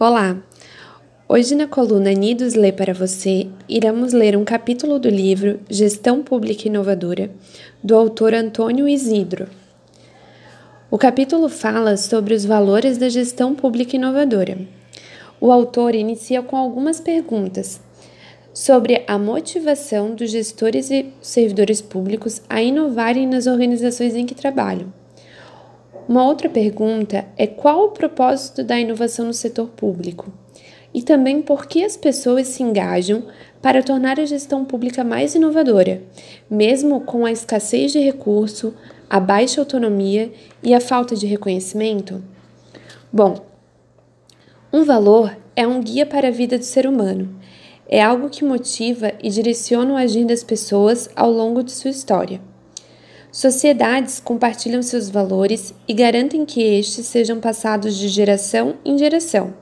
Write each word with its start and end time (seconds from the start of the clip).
Olá! 0.00 0.40
Hoje, 1.28 1.56
na 1.56 1.66
coluna 1.66 2.12
Nidos 2.12 2.54
Lê 2.54 2.70
para 2.70 2.94
Você, 2.94 3.48
iremos 3.68 4.12
ler 4.12 4.36
um 4.36 4.44
capítulo 4.44 4.96
do 4.96 5.08
livro 5.08 5.58
Gestão 5.68 6.22
Pública 6.22 6.68
Inovadora, 6.68 7.32
do 7.82 7.96
autor 7.96 8.32
Antônio 8.32 8.86
Isidro. 8.86 9.48
O 10.88 10.96
capítulo 10.96 11.48
fala 11.48 11.96
sobre 11.96 12.32
os 12.32 12.44
valores 12.44 12.96
da 12.96 13.08
gestão 13.08 13.56
pública 13.56 13.96
inovadora. 13.96 14.58
O 15.40 15.50
autor 15.50 15.96
inicia 15.96 16.42
com 16.42 16.56
algumas 16.56 17.00
perguntas 17.00 17.80
sobre 18.54 19.02
a 19.08 19.18
motivação 19.18 20.14
dos 20.14 20.30
gestores 20.30 20.92
e 20.92 21.12
servidores 21.20 21.82
públicos 21.82 22.40
a 22.48 22.62
inovarem 22.62 23.26
nas 23.26 23.48
organizações 23.48 24.14
em 24.14 24.24
que 24.24 24.34
trabalham 24.36 24.92
uma 26.08 26.24
outra 26.24 26.48
pergunta 26.48 27.26
é 27.36 27.46
qual 27.46 27.84
o 27.84 27.90
propósito 27.90 28.64
da 28.64 28.80
inovação 28.80 29.26
no 29.26 29.34
setor 29.34 29.68
público? 29.68 30.32
E 30.94 31.02
também 31.02 31.42
por 31.42 31.66
que 31.66 31.84
as 31.84 31.98
pessoas 31.98 32.48
se 32.48 32.62
engajam 32.62 33.24
para 33.60 33.82
tornar 33.82 34.18
a 34.18 34.24
gestão 34.24 34.64
pública 34.64 35.04
mais 35.04 35.34
inovadora, 35.34 36.00
mesmo 36.50 37.02
com 37.02 37.26
a 37.26 37.30
escassez 37.30 37.92
de 37.92 37.98
recurso, 37.98 38.74
a 39.10 39.20
baixa 39.20 39.60
autonomia 39.60 40.32
e 40.62 40.72
a 40.72 40.80
falta 40.80 41.14
de 41.14 41.26
reconhecimento? 41.26 42.24
Bom, 43.12 43.44
um 44.72 44.84
valor 44.84 45.36
é 45.54 45.66
um 45.66 45.82
guia 45.82 46.06
para 46.06 46.28
a 46.28 46.30
vida 46.30 46.56
do 46.56 46.64
ser 46.64 46.86
humano. 46.86 47.38
É 47.86 48.02
algo 48.02 48.30
que 48.30 48.44
motiva 48.44 49.12
e 49.22 49.28
direciona 49.28 49.92
o 49.92 49.96
agir 49.96 50.24
das 50.24 50.42
pessoas 50.42 51.10
ao 51.14 51.30
longo 51.30 51.62
de 51.62 51.72
sua 51.72 51.90
história. 51.90 52.40
Sociedades 53.30 54.20
compartilham 54.20 54.82
seus 54.82 55.10
valores 55.10 55.74
e 55.86 55.92
garantem 55.92 56.46
que 56.46 56.62
estes 56.62 57.06
sejam 57.06 57.38
passados 57.38 57.96
de 57.96 58.08
geração 58.08 58.76
em 58.84 58.96
geração. 58.96 59.52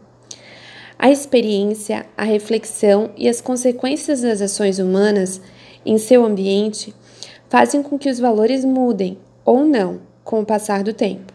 A 0.96 1.10
experiência, 1.10 2.06
a 2.16 2.22
reflexão 2.22 3.10
e 3.16 3.28
as 3.28 3.40
consequências 3.40 4.22
das 4.22 4.40
ações 4.40 4.78
humanas 4.78 5.40
em 5.84 5.98
seu 5.98 6.24
ambiente 6.24 6.94
fazem 7.48 7.82
com 7.82 7.98
que 7.98 8.08
os 8.08 8.20
valores 8.20 8.64
mudem 8.64 9.18
ou 9.44 9.64
não 9.64 10.00
com 10.24 10.40
o 10.40 10.46
passar 10.46 10.82
do 10.82 10.92
tempo. 10.92 11.32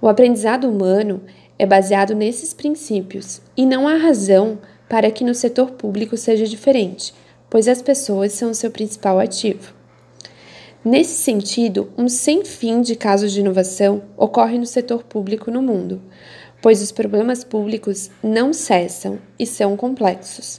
O 0.00 0.08
aprendizado 0.08 0.68
humano 0.68 1.22
é 1.58 1.66
baseado 1.66 2.14
nesses 2.14 2.54
princípios 2.54 3.40
e 3.56 3.64
não 3.64 3.88
há 3.88 3.96
razão 3.96 4.58
para 4.88 5.10
que 5.10 5.24
no 5.24 5.34
setor 5.34 5.72
público 5.72 6.16
seja 6.16 6.46
diferente, 6.46 7.14
pois 7.48 7.66
as 7.66 7.82
pessoas 7.82 8.32
são 8.32 8.50
o 8.50 8.54
seu 8.54 8.70
principal 8.70 9.18
ativo. 9.18 9.79
Nesse 10.82 11.22
sentido, 11.22 11.92
um 11.98 12.08
sem 12.08 12.42
fim 12.42 12.80
de 12.80 12.96
casos 12.96 13.32
de 13.32 13.40
inovação 13.40 14.02
ocorre 14.16 14.56
no 14.56 14.64
setor 14.64 15.04
público 15.04 15.50
no 15.50 15.60
mundo, 15.60 16.00
pois 16.62 16.80
os 16.80 16.90
problemas 16.90 17.44
públicos 17.44 18.10
não 18.22 18.50
cessam 18.54 19.18
e 19.38 19.44
são 19.44 19.76
complexos. 19.76 20.58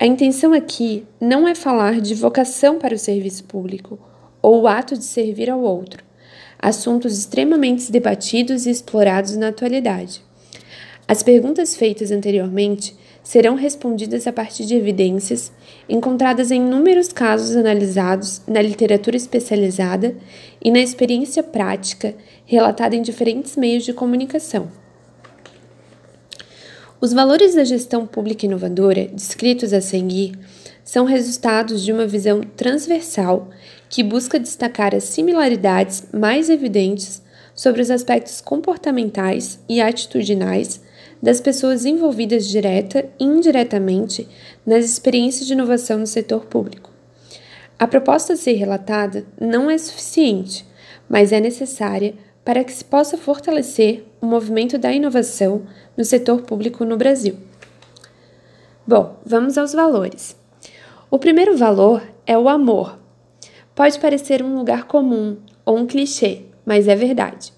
A 0.00 0.04
intenção 0.04 0.52
aqui 0.52 1.06
não 1.20 1.46
é 1.46 1.54
falar 1.54 2.00
de 2.00 2.12
vocação 2.12 2.80
para 2.80 2.94
o 2.94 2.98
serviço 2.98 3.44
público 3.44 4.00
ou 4.42 4.62
o 4.62 4.66
ato 4.66 4.98
de 4.98 5.04
servir 5.04 5.48
ao 5.48 5.60
outro, 5.60 6.02
assuntos 6.58 7.16
extremamente 7.16 7.92
debatidos 7.92 8.66
e 8.66 8.70
explorados 8.70 9.36
na 9.36 9.48
atualidade. 9.48 10.24
As 11.10 11.24
perguntas 11.24 11.74
feitas 11.74 12.12
anteriormente 12.12 12.94
serão 13.20 13.56
respondidas 13.56 14.28
a 14.28 14.32
partir 14.32 14.64
de 14.64 14.76
evidências 14.76 15.50
encontradas 15.88 16.52
em 16.52 16.64
inúmeros 16.64 17.12
casos 17.12 17.56
analisados 17.56 18.42
na 18.46 18.62
literatura 18.62 19.16
especializada 19.16 20.14
e 20.62 20.70
na 20.70 20.78
experiência 20.78 21.42
prática 21.42 22.14
relatada 22.46 22.94
em 22.94 23.02
diferentes 23.02 23.56
meios 23.56 23.84
de 23.84 23.92
comunicação. 23.92 24.70
Os 27.00 27.12
valores 27.12 27.56
da 27.56 27.64
gestão 27.64 28.06
pública 28.06 28.46
inovadora 28.46 29.08
descritos 29.08 29.72
a 29.72 29.80
seguir 29.80 30.38
são 30.84 31.04
resultados 31.06 31.82
de 31.82 31.92
uma 31.92 32.06
visão 32.06 32.40
transversal 32.56 33.48
que 33.88 34.04
busca 34.04 34.38
destacar 34.38 34.94
as 34.94 35.02
similaridades 35.02 36.04
mais 36.12 36.48
evidentes 36.48 37.20
sobre 37.52 37.82
os 37.82 37.90
aspectos 37.90 38.40
comportamentais 38.40 39.58
e 39.68 39.80
atitudinais 39.80 40.88
das 41.22 41.40
pessoas 41.40 41.84
envolvidas 41.84 42.46
direta 42.48 43.08
e 43.18 43.24
indiretamente 43.24 44.26
nas 44.64 44.84
experiências 44.84 45.46
de 45.46 45.52
inovação 45.52 45.98
no 45.98 46.06
setor 46.06 46.46
público. 46.46 46.90
A 47.78 47.86
proposta 47.86 48.34
a 48.34 48.36
ser 48.36 48.52
relatada 48.52 49.24
não 49.40 49.70
é 49.70 49.76
suficiente, 49.78 50.66
mas 51.08 51.32
é 51.32 51.40
necessária 51.40 52.14
para 52.44 52.64
que 52.64 52.72
se 52.72 52.84
possa 52.84 53.16
fortalecer 53.16 54.04
o 54.20 54.26
movimento 54.26 54.78
da 54.78 54.92
inovação 54.92 55.62
no 55.96 56.04
setor 56.04 56.42
público 56.42 56.84
no 56.84 56.96
Brasil. 56.96 57.36
Bom, 58.86 59.16
vamos 59.24 59.56
aos 59.56 59.72
valores. 59.72 60.36
O 61.10 61.18
primeiro 61.18 61.56
valor 61.56 62.02
é 62.26 62.36
o 62.36 62.48
amor. 62.48 62.98
Pode 63.74 63.98
parecer 63.98 64.42
um 64.42 64.56
lugar 64.56 64.84
comum 64.84 65.36
ou 65.64 65.78
um 65.78 65.86
clichê, 65.86 66.42
mas 66.64 66.88
é 66.88 66.96
verdade. 66.96 67.52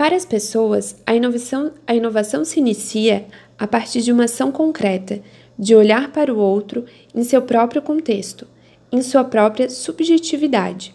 Para 0.00 0.16
as 0.16 0.24
pessoas, 0.24 0.96
a 1.06 1.14
inovação, 1.14 1.72
a 1.86 1.94
inovação 1.94 2.42
se 2.42 2.58
inicia 2.58 3.26
a 3.58 3.66
partir 3.66 4.00
de 4.00 4.10
uma 4.10 4.24
ação 4.24 4.50
concreta, 4.50 5.20
de 5.58 5.74
olhar 5.74 6.10
para 6.10 6.32
o 6.32 6.38
outro 6.38 6.86
em 7.14 7.22
seu 7.22 7.42
próprio 7.42 7.82
contexto, 7.82 8.46
em 8.90 9.02
sua 9.02 9.24
própria 9.24 9.68
subjetividade. 9.68 10.94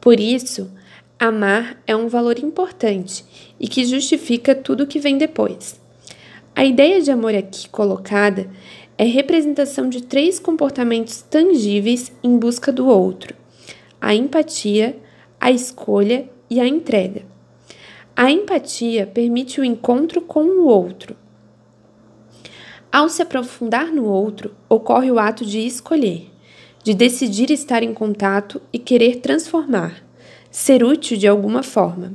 Por 0.00 0.20
isso, 0.20 0.70
amar 1.18 1.82
é 1.88 1.96
um 1.96 2.06
valor 2.06 2.38
importante 2.38 3.24
e 3.58 3.66
que 3.66 3.84
justifica 3.84 4.54
tudo 4.54 4.84
o 4.84 4.86
que 4.86 5.00
vem 5.00 5.18
depois. 5.18 5.80
A 6.54 6.64
ideia 6.64 7.02
de 7.02 7.10
amor 7.10 7.34
aqui 7.34 7.68
colocada 7.68 8.48
é 8.96 9.02
representação 9.02 9.88
de 9.88 10.04
três 10.04 10.38
comportamentos 10.38 11.20
tangíveis 11.20 12.12
em 12.22 12.38
busca 12.38 12.70
do 12.70 12.86
outro: 12.86 13.34
a 14.00 14.14
empatia, 14.14 14.96
a 15.40 15.50
escolha 15.50 16.30
e 16.48 16.60
a 16.60 16.68
entrega. 16.68 17.33
A 18.16 18.30
empatia 18.30 19.06
permite 19.06 19.60
o 19.60 19.64
encontro 19.64 20.20
com 20.20 20.44
o 20.44 20.66
outro. 20.66 21.16
Ao 22.92 23.08
se 23.08 23.20
aprofundar 23.20 23.88
no 23.88 24.04
outro, 24.04 24.54
ocorre 24.68 25.10
o 25.10 25.18
ato 25.18 25.44
de 25.44 25.58
escolher, 25.66 26.30
de 26.84 26.94
decidir 26.94 27.50
estar 27.50 27.82
em 27.82 27.92
contato 27.92 28.62
e 28.72 28.78
querer 28.78 29.16
transformar, 29.16 30.04
ser 30.48 30.84
útil 30.84 31.16
de 31.16 31.26
alguma 31.26 31.64
forma. 31.64 32.12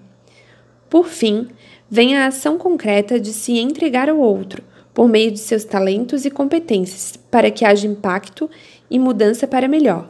Por 0.90 1.06
fim, 1.06 1.50
vem 1.90 2.16
a 2.16 2.28
ação 2.28 2.58
concreta 2.58 3.20
de 3.20 3.34
se 3.34 3.60
entregar 3.60 4.08
ao 4.08 4.20
outro, 4.20 4.64
por 4.94 5.10
meio 5.10 5.32
de 5.32 5.40
seus 5.40 5.66
talentos 5.66 6.24
e 6.24 6.32
competências, 6.32 7.18
para 7.30 7.52
que 7.52 7.66
haja 7.66 7.86
impacto 7.86 8.50
e 8.90 8.98
mudança 8.98 9.46
para 9.46 9.68
melhor. 9.68 10.10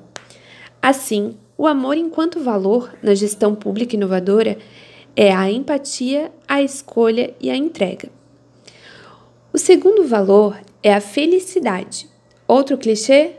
Assim, 0.79 1.35
o 1.57 1.65
amor 1.65 1.97
enquanto 1.97 2.39
valor 2.39 2.93
na 3.01 3.15
gestão 3.15 3.55
pública 3.55 3.95
inovadora 3.95 4.55
é 5.21 5.33
a 5.33 5.51
empatia, 5.51 6.31
a 6.47 6.61
escolha 6.61 7.33
e 7.41 7.49
a 7.49 7.55
entrega. 7.57 8.07
O 9.51 9.57
segundo 9.57 10.07
valor 10.07 10.57
é 10.81 10.93
a 10.93 11.01
felicidade. 11.01 12.07
Outro 12.47 12.77
clichê? 12.77 13.31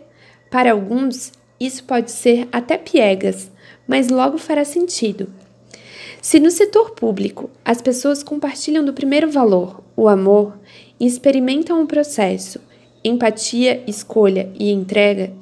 Para 0.50 0.72
alguns, 0.72 1.32
isso 1.58 1.82
pode 1.84 2.10
ser 2.10 2.46
até 2.52 2.76
piegas, 2.76 3.50
mas 3.88 4.10
logo 4.10 4.36
fará 4.36 4.62
sentido. 4.62 5.32
Se 6.20 6.38
no 6.38 6.50
setor 6.50 6.90
público 6.90 7.48
as 7.64 7.80
pessoas 7.80 8.22
compartilham 8.22 8.84
do 8.84 8.92
primeiro 8.92 9.30
valor, 9.30 9.82
o 9.96 10.06
amor, 10.06 10.58
e 11.00 11.06
experimentam 11.06 11.82
o 11.82 11.86
processo, 11.86 12.60
empatia, 13.02 13.82
escolha 13.86 14.52
e 14.58 14.70
entrega, 14.70 15.32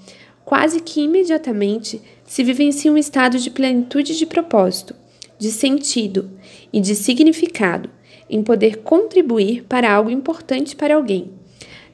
quase 0.45 0.79
que 0.83 1.01
imediatamente 1.01 2.01
se 2.25 2.45
vivencia 2.45 2.93
um 2.93 2.97
estado 2.97 3.41
de 3.41 3.51
plenitude 3.51 4.17
de 4.17 4.25
propósito, 4.25 4.95
de 5.39 5.51
sentido 5.51 6.31
e 6.73 6.81
de 6.81 6.95
significado 6.95 7.89
em 8.29 8.43
poder 8.43 8.79
contribuir 8.79 9.65
para 9.65 9.93
algo 9.93 10.11
importante 10.11 10.77
para 10.77 10.97
alguém. 10.97 11.31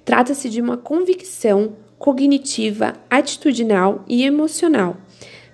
Trata-se 0.04 0.48
de 0.48 0.60
uma 0.60 0.76
convicção 0.76 1.76
cognitiva, 1.98 2.94
atitudinal 3.08 4.04
e 4.08 4.24
emocional, 4.24 4.96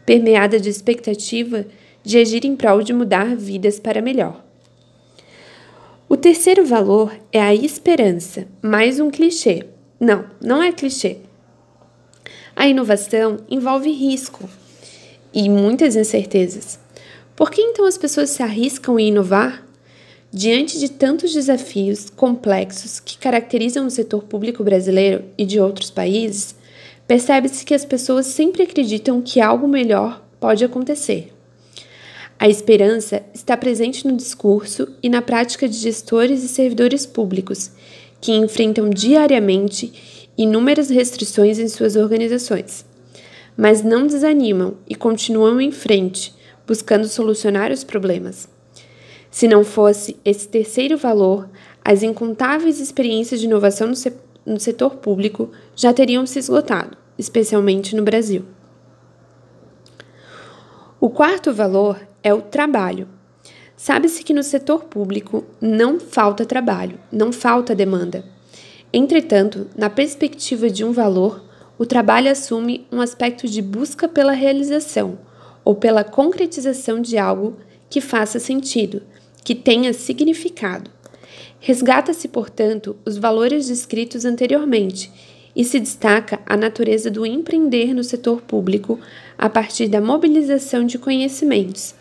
permeada 0.07 0.59
de 0.59 0.69
expectativa 0.69 1.67
de 2.03 2.19
agir 2.19 2.45
em 2.45 2.57
prol 2.57 2.83
de 2.83 2.93
mudar 2.93 3.37
vidas 3.37 3.79
para 3.79 4.01
melhor. 4.01 4.45
O 6.09 6.17
terceiro 6.17 6.67
valor 6.67 7.15
é 7.31 7.41
a 7.41 7.55
esperança, 7.55 8.49
mais 8.61 8.99
um 8.99 9.11
clichê. 9.11 9.67
Não, 10.01 10.25
não 10.41 10.61
é 10.61 10.73
clichê. 10.73 11.19
A 12.57 12.67
inovação 12.67 13.37
envolve 13.49 13.93
risco 13.93 14.49
e 15.33 15.49
muitas 15.49 15.95
incertezas. 15.95 16.81
Por 17.41 17.51
que 17.51 17.63
então 17.63 17.87
as 17.87 17.97
pessoas 17.97 18.29
se 18.29 18.43
arriscam 18.43 18.99
em 18.99 19.09
inovar? 19.09 19.67
Diante 20.31 20.79
de 20.79 20.91
tantos 20.91 21.33
desafios 21.33 22.11
complexos 22.11 23.01
que 23.01 23.17
caracterizam 23.17 23.87
o 23.87 23.91
setor 23.91 24.25
público 24.25 24.63
brasileiro 24.63 25.25
e 25.39 25.47
de 25.47 25.59
outros 25.59 25.91
países, 25.91 26.55
percebe-se 27.09 27.65
que 27.65 27.73
as 27.73 27.83
pessoas 27.83 28.27
sempre 28.27 28.65
acreditam 28.65 29.23
que 29.23 29.41
algo 29.41 29.67
melhor 29.67 30.23
pode 30.39 30.63
acontecer. 30.63 31.33
A 32.39 32.47
esperança 32.47 33.23
está 33.33 33.57
presente 33.57 34.07
no 34.07 34.19
discurso 34.19 34.89
e 35.03 35.09
na 35.09 35.23
prática 35.23 35.67
de 35.67 35.79
gestores 35.79 36.45
e 36.45 36.49
servidores 36.49 37.07
públicos, 37.07 37.71
que 38.21 38.33
enfrentam 38.33 38.91
diariamente 38.91 40.29
inúmeras 40.37 40.91
restrições 40.91 41.59
em 41.59 41.69
suas 41.69 41.97
organizações. 41.97 42.85
Mas 43.57 43.83
não 43.83 44.07
desanimam 44.07 44.75
e 44.87 44.95
continuam 44.95 45.59
em 45.59 45.73
frente, 45.73 46.39
buscando 46.71 47.09
solucionar 47.09 47.73
os 47.73 47.83
problemas. 47.83 48.49
Se 49.29 49.49
não 49.49 49.65
fosse 49.65 50.17
esse 50.25 50.47
terceiro 50.47 50.97
valor, 50.97 51.51
as 51.85 52.05
incontáveis 52.05 52.79
experiências 52.79 53.41
de 53.41 53.47
inovação 53.47 53.89
no, 53.89 53.97
se 53.97 54.13
no 54.47 54.61
setor 54.61 54.95
público 54.95 55.51
já 55.75 55.93
teriam 55.93 56.25
se 56.27 56.39
esgotado, 56.39 56.97
especialmente 57.19 57.97
no 57.97 58.05
Brasil. 58.05 58.45
O 61.01 61.11
quarto 61.11 61.53
valor 61.53 62.01
é 62.23 62.33
o 62.33 62.41
trabalho. 62.41 63.09
Sabe-se 63.77 64.23
que 64.23 64.33
no 64.33 64.45
setor 64.45 64.85
público 64.85 65.45
não 65.61 65.99
falta 65.99 66.47
trabalho, 66.47 67.01
não 67.11 67.33
falta 67.33 67.75
demanda. 67.75 68.25
Entretanto, 68.93 69.67
na 69.77 69.91
perspectiva 69.91 70.71
de 70.71 70.85
um 70.85 70.93
valor, 70.93 71.43
o 71.77 71.85
trabalho 71.85 72.31
assume 72.31 72.87
um 72.93 73.01
aspecto 73.01 73.49
de 73.49 73.61
busca 73.61 74.07
pela 74.07 74.31
realização 74.31 75.19
ou 75.65 75.75
pela 75.75 76.05
concretização 76.05 77.01
de 77.01 77.19
algo 77.19 77.57
que 77.89 78.01
faça 78.01 78.39
sentido, 78.39 79.03
que 79.45 79.55
tenha 79.55 79.93
significado. 79.93 80.91
Resgata-se, 81.59 82.29
portanto, 82.29 82.97
os 83.05 83.19
valores 83.19 83.67
descritos 83.67 84.25
anteriormente 84.25 85.13
e 85.55 85.65
se 85.65 85.81
destaca 85.81 86.41
a 86.47 86.57
natureza 86.57 87.11
do 87.11 87.27
empreender 87.27 87.93
no 87.93 88.05
setor 88.05 88.41
público 88.41 88.99
a 89.37 89.49
partir 89.49 89.89
da 89.89 90.01
mobilização 90.01 90.85
de 90.85 90.99
conhecimentos, 90.99 91.95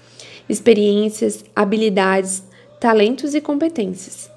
experiências, 0.47 1.43
habilidades, 1.55 2.43
talentos 2.79 3.33
e 3.35 3.41
competências. 3.41 4.29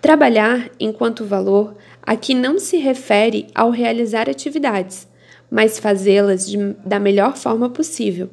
Trabalhar 0.00 0.70
enquanto 0.80 1.26
valor 1.26 1.76
aqui 2.02 2.34
não 2.34 2.58
se 2.58 2.78
refere 2.78 3.46
ao 3.54 3.70
realizar 3.70 4.28
atividades, 4.28 5.06
mas 5.50 5.78
fazê-las 5.78 6.50
da 6.84 6.98
melhor 6.98 7.36
forma 7.36 7.68
possível, 7.68 8.30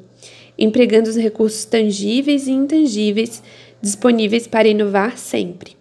empregando 0.58 1.10
os 1.10 1.16
recursos 1.16 1.66
tangíveis 1.66 2.48
e 2.48 2.52
intangíveis 2.52 3.44
disponíveis 3.82 4.48
para 4.48 4.68
inovar 4.68 5.18
sempre. 5.18 5.78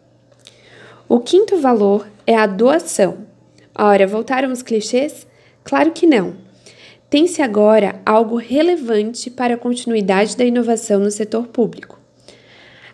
O 1.08 1.20
quinto 1.20 1.56
valor 1.58 2.06
é 2.26 2.36
a 2.36 2.46
doação. 2.46 3.18
Ora, 3.74 4.06
voltaram 4.06 4.50
os 4.50 4.62
clichês? 4.62 5.26
Claro 5.62 5.92
que 5.92 6.06
não. 6.06 6.34
Tem-se 7.08 7.40
agora 7.40 8.00
algo 8.04 8.36
relevante 8.36 9.30
para 9.30 9.54
a 9.54 9.58
continuidade 9.58 10.36
da 10.36 10.44
inovação 10.44 10.98
no 10.98 11.10
setor 11.10 11.46
público. 11.46 11.98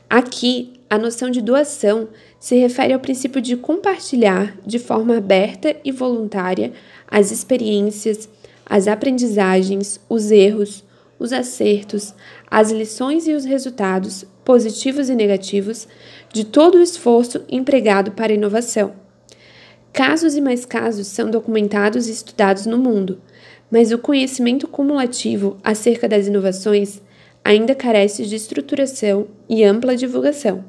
Aqui, 0.09 0.75
a 0.91 0.99
noção 0.99 1.31
de 1.31 1.41
doação 1.41 2.09
se 2.39 2.55
refere 2.57 2.93
ao 2.93 3.01
princípio 3.01 3.41
de 3.41 3.57
compartilhar 3.57 4.55
de 4.67 4.79
forma 4.79 5.17
aberta 5.17 5.75
e 5.83 5.91
voluntária 5.91 6.73
as 7.09 7.31
experiências, 7.31 8.29
as 8.67 8.87
aprendizagens, 8.87 9.99
os 10.09 10.31
erros, 10.31 10.85
os 11.23 11.33
acertos, 11.33 12.13
as 12.51 12.73
lições 12.73 13.29
e 13.29 13.33
os 13.33 13.45
resultados, 13.45 14.25
positivos 14.45 15.09
e 15.09 15.15
negativos, 15.15 15.87
de 16.33 16.45
todo 16.45 16.79
o 16.79 16.83
esforço 16.83 17.43
empregado 17.49 18.11
para 18.11 18.33
a 18.33 18.35
inovação. 18.35 18.93
Casos 19.93 20.35
e 20.35 20.41
mais 20.41 20.65
casos 20.65 21.07
são 21.07 21.31
documentados 21.31 22.09
e 22.09 22.11
estudados 22.11 22.67
no 22.67 22.77
mundo, 22.77 23.21
mas 23.71 23.93
o 23.93 23.99
conhecimento 23.99 24.67
cumulativo 24.67 25.59
acerca 25.63 26.09
das 26.09 26.27
inovações 26.27 27.01
ainda 27.45 27.75
carece 27.75 28.27
de 28.27 28.35
estruturação 28.35 29.29
e 29.49 29.63
ampla 29.63 29.97
divulgação. 29.97 30.65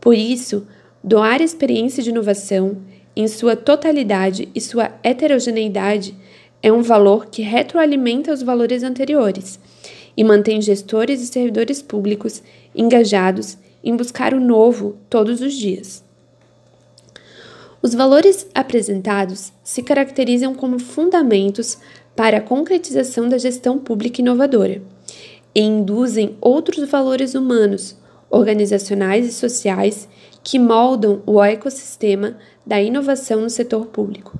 Por 0.00 0.14
isso, 0.14 0.66
doar 1.04 1.40
a 1.40 1.44
experiência 1.44 2.02
de 2.02 2.10
inovação 2.10 2.78
em 3.14 3.28
sua 3.28 3.56
totalidade 3.56 4.48
e 4.54 4.60
sua 4.60 4.92
heterogeneidade 5.02 6.16
é 6.62 6.72
um 6.72 6.82
valor 6.82 7.26
que 7.26 7.42
retroalimenta 7.42 8.32
os 8.32 8.42
valores 8.42 8.82
anteriores 8.82 9.58
e 10.16 10.24
mantém 10.24 10.60
gestores 10.60 11.20
e 11.20 11.26
servidores 11.26 11.82
públicos 11.82 12.42
engajados 12.74 13.58
em 13.84 13.94
buscar 13.94 14.34
o 14.34 14.40
novo 14.40 14.96
todos 15.08 15.40
os 15.40 15.54
dias. 15.54 16.04
Os 17.82 17.94
valores 17.94 18.48
apresentados 18.54 19.52
se 19.62 19.82
caracterizam 19.82 20.54
como 20.54 20.78
fundamentos 20.78 21.78
para 22.16 22.38
a 22.38 22.40
concretização 22.40 23.28
da 23.28 23.38
gestão 23.38 23.78
pública 23.78 24.20
inovadora 24.20 24.82
e 25.54 25.60
induzem 25.60 26.36
outros 26.40 26.88
valores 26.88 27.34
humanos, 27.34 27.96
organizacionais 28.28 29.26
e 29.26 29.32
sociais 29.32 30.08
que 30.42 30.58
moldam 30.58 31.22
o 31.26 31.42
ecossistema 31.42 32.36
da 32.64 32.80
inovação 32.82 33.40
no 33.42 33.50
setor 33.50 33.86
público. 33.86 34.38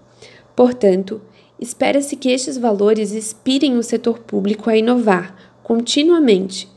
Portanto, 0.56 1.20
espera-se 1.60 2.16
que 2.16 2.30
estes 2.30 2.58
valores 2.58 3.12
inspirem 3.12 3.76
o 3.76 3.82
setor 3.82 4.18
público 4.20 4.68
a 4.68 4.76
inovar 4.76 5.56
continuamente, 5.66 6.68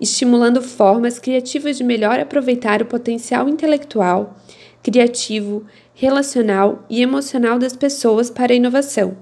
estimulando 0.00 0.62
formas 0.62 1.18
criativas 1.18 1.76
de 1.76 1.84
melhor 1.84 2.18
aproveitar 2.18 2.80
o 2.80 2.86
potencial 2.86 3.46
intelectual, 3.46 4.38
criativo, 4.82 5.66
relacional 5.92 6.82
e 6.88 7.02
emocional 7.02 7.58
das 7.58 7.76
pessoas 7.76 8.30
para 8.30 8.54
a 8.54 8.56
inovação. 8.56 9.16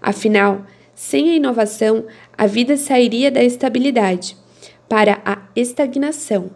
Afinal, 0.00 0.64
sem 0.94 1.30
a 1.30 1.34
inovação, 1.34 2.04
a 2.38 2.46
vida 2.46 2.76
sairia 2.76 3.28
da 3.28 3.42
estabilidade 3.42 4.36
para 4.88 5.20
a 5.24 5.38
estagnação, 5.56 6.50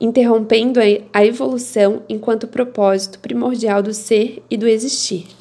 interrompendo 0.00 0.78
a 1.12 1.24
evolução 1.26 2.02
enquanto 2.08 2.46
propósito 2.46 3.18
primordial 3.18 3.82
do 3.82 3.92
ser 3.92 4.40
e 4.48 4.56
do 4.56 4.68
existir. 4.68 5.39